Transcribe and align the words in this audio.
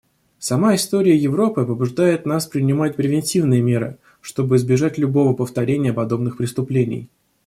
Сама 0.39 0.73
история 0.73 1.15
Европы 1.15 1.63
побуждает 1.63 2.25
нас 2.25 2.47
принимать 2.47 2.95
превентивные 2.95 3.61
меры, 3.61 3.99
чтобы 4.19 4.55
избежать 4.55 4.97
любого 4.97 5.35
повторения 5.35 5.93
подобных 5.93 6.37
преступлений. 6.37 7.07